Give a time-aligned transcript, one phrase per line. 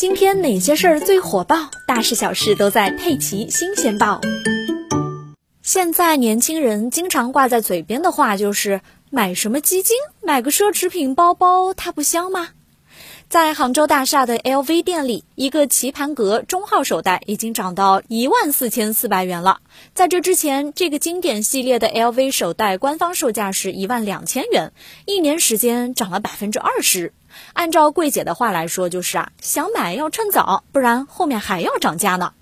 [0.00, 1.70] 今天哪些事儿最火爆？
[1.86, 4.18] 大事小事都在《佩奇新鲜报》。
[5.60, 8.80] 现在年轻人经常挂在嘴边的话就是
[9.12, 12.48] “买什么基金，买个奢侈品包包，它不香吗？”
[13.30, 19.60] 在杭州大厦的 LV 店里，一个棋盘格中号手袋已经涨到一万四千四百元了。
[19.94, 24.72] 在这之前，这个经典系列的 LV 手袋官方售价是一万两千元，
[25.06, 27.12] 一年时间涨了百分之二十。
[27.52, 32.32] 按照柜姐的话来说，就是啊，想买要趁早，不然后面还要涨价呢。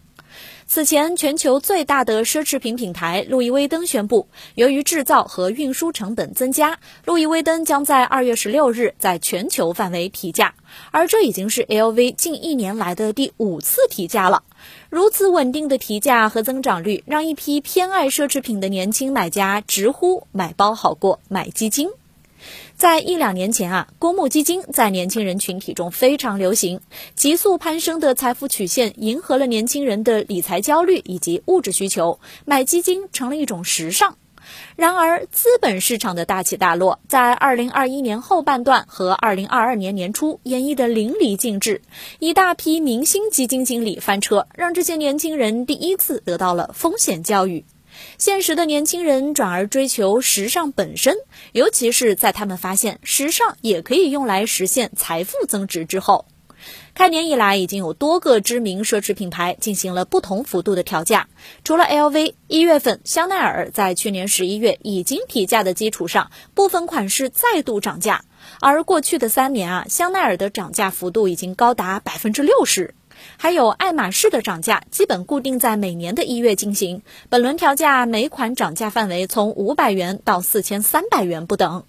[0.71, 10.55] 此前，全球最大的奢侈品品牌路易威登宣布，由于制造和运输成本增加，路易威登将在二月十六日在全球范围提价，
[10.91, 14.43] 而这已经是 LV 近一年来的第五次提价了。
[14.91, 21.89] 如此稳定的提价和增长率，让一批偏爱奢侈品的年轻买家直呼买包好过买基金。
[22.77, 26.81] 在一两年前啊，公募基金在年轻人群体中非常流行，
[27.15, 34.17] 急速攀升的财富曲线迎合了年轻人的理财焦虑以及物质需求，买基金成了一种时尚。
[34.77, 41.83] 然而，资本市场的大起大落，在二零二一年后半段和二零二二年年初演绎的淋漓尽致，
[42.19, 47.67] 一大批明星基金经理翻车，让这些年轻人第一次得到了风险教育。
[48.19, 51.17] 现实的年轻人转而追求时尚本身，
[51.53, 56.27] 尤其是在他们发现时尚也可以用来实现财富增值之后。
[56.93, 61.29] 开年以来，已经有多个知名奢侈品牌进行了不同幅度的调价。
[61.63, 68.25] 除了 LV，一月份香奈儿在去年十一月已经提价的基础上，部分款式再度涨价。
[68.61, 72.97] 而过去的三年啊，香奈儿的涨价幅度已经高达百分之六十。
[73.37, 81.85] 还有爱马仕的涨价基本固定在每年的一月进行，本轮调价每款涨价范围从五百元到四千三百元不等。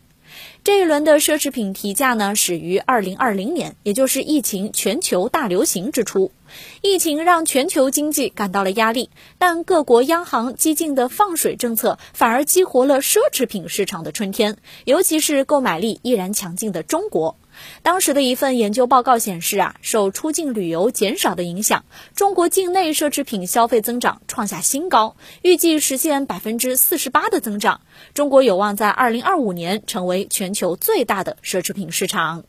[0.63, 6.31] 这一轮的奢侈品提价呢，始于二零二零年，也就是疫情全球大流行之初。
[6.81, 17.35] 疫情让全球经济感到了压力，但各国央行激进的放水政策反而激活了奢侈品市场的春天，尤其是购买力依然强劲的中国。
[17.81, 27.81] 当时的一份研究报告显示啊，受出境旅游减少的影响，中国境内奢侈品消费增长创下新高，预计实现百分之四十八的增长。
[28.13, 32.43] 中国有望在二零二五年成为全球最大的奢侈品市场。